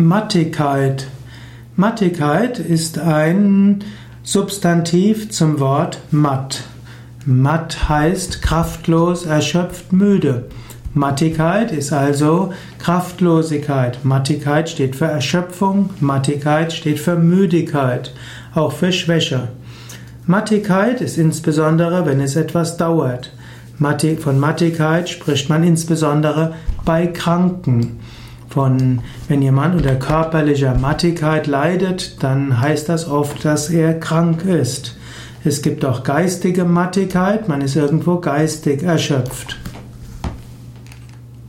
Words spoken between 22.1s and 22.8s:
es etwas